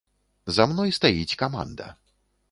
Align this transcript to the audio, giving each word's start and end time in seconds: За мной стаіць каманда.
За 0.55 0.63
мной 0.71 0.89
стаіць 0.97 1.37
каманда. 1.41 1.91